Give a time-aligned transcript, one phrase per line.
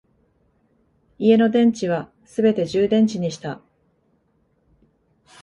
[1.19, 3.61] 家の電池はすべて充電池にした